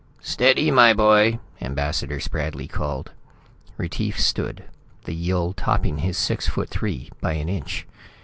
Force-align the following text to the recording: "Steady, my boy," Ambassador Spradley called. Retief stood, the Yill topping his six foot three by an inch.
"Steady, 0.23 0.71
my 0.71 0.93
boy," 0.95 1.37
Ambassador 1.61 2.19
Spradley 2.19 2.67
called. 2.67 3.11
Retief 3.77 4.19
stood, 4.19 4.63
the 5.05 5.13
Yill 5.13 5.53
topping 5.53 5.99
his 5.99 6.17
six 6.17 6.47
foot 6.47 6.69
three 6.69 7.11
by 7.21 7.33
an 7.33 7.47
inch. 7.47 7.85